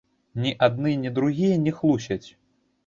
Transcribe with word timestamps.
Ні 0.45 0.53
адны, 0.69 0.95
ні 1.03 1.13
другія 1.21 1.61
не 1.69 1.79
хлусяць. 1.79 2.25